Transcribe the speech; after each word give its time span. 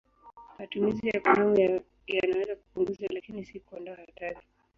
Matumizi 0.59 1.07
ya 1.07 1.19
kondomu 1.21 1.79
yanaweza 2.07 2.55
kupunguza, 2.55 3.05
lakini 3.09 3.45
si 3.45 3.59
kuondoa 3.59 3.95
hatari. 3.95 4.39